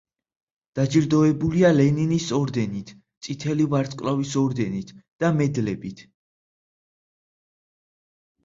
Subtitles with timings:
[0.77, 2.89] დაჯილდოებულია ლენინის ორდენით,
[3.27, 6.03] წითელი ვარსკვლავის ორდენით და მედლებით.